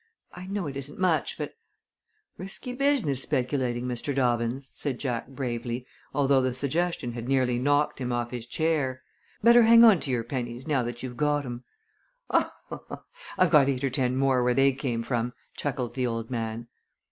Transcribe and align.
"I 0.33 0.47
know 0.47 0.65
it 0.65 0.75
isn't 0.77 0.97
much, 0.97 1.37
but" 1.37 1.53
"Risky 2.39 2.73
business, 2.73 3.21
speculating, 3.21 3.85
Mr. 3.85 4.15
Dobbins," 4.15 4.67
said 4.67 4.97
Jack, 4.97 5.27
bravely, 5.27 5.85
although 6.11 6.41
the 6.41 6.55
suggestion 6.55 7.11
had 7.11 7.27
nearly 7.27 7.59
knocked 7.59 8.01
him 8.01 8.11
off 8.11 8.31
his 8.31 8.47
chair. 8.47 9.03
"Better 9.43 9.61
hang 9.61 9.83
on 9.83 9.99
to 9.99 10.09
your 10.09 10.23
pennies, 10.23 10.65
now 10.67 10.81
that 10.81 11.03
you've 11.03 11.17
got 11.17 11.45
'em." 11.45 11.65
"Oh, 12.31 12.49
I've 13.37 13.51
got 13.51 13.69
eight 13.69 13.83
or 13.83 13.91
ten 13.91 14.15
more 14.15 14.43
where 14.43 14.55
they 14.55 14.71
came 14.73 15.03
from," 15.03 15.33
chuckled 15.55 15.93
the 15.93 16.07
old 16.07 16.31
man. 16.31 16.67